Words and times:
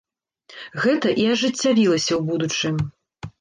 Гэта 0.85 1.11
і 1.25 1.27
ажыццявілася 1.33 2.09
ў 2.15 2.19
будучым. 2.31 2.75